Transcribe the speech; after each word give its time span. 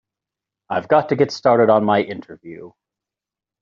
I've 0.67 0.87
got 0.87 1.09
to 1.09 1.15
get 1.15 1.29
started 1.31 1.69
on 1.69 1.85
my 1.85 2.01
interview. 2.01 2.71